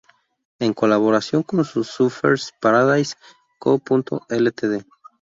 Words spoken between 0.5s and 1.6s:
En colaboración